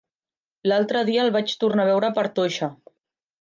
[0.71, 1.53] L'altre dia el vaig
[1.91, 2.71] veure per Toixa.